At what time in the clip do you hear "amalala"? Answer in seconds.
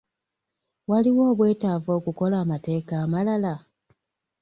3.03-3.53